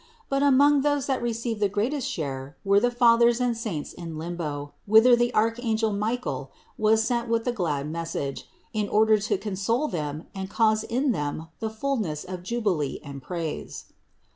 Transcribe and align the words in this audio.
But 0.29 0.41
among 0.41 0.81
those 0.81 1.05
that 1.05 1.21
received 1.21 1.59
the 1.59 1.69
greatest 1.69 2.09
share, 2.09 2.57
were 2.65 2.79
the 2.79 2.89
Fathers 2.89 3.39
and 3.39 3.55
Saints 3.55 3.93
in 3.93 4.17
limbo, 4.17 4.73
whither 4.87 5.15
the 5.15 5.31
archangel 5.35 5.93
Michael 5.93 6.49
was 6.75 7.03
sent 7.03 7.29
with 7.29 7.43
the 7.43 7.51
glad 7.51 7.87
message, 7.87 8.47
in 8.73 8.89
order 8.89 9.19
to 9.19 9.37
console 9.37 9.87
them 9.87 10.25
and 10.33 10.49
cause 10.49 10.83
in 10.83 11.11
them 11.11 11.49
the 11.59 11.69
fullness 11.69 12.23
of 12.23 12.41
jubilee 12.41 12.99
and 13.03 13.21
praise. 13.21 13.93